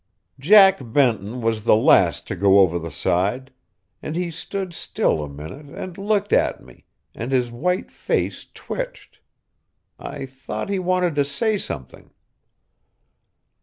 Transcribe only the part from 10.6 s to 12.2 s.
he wanted to say something.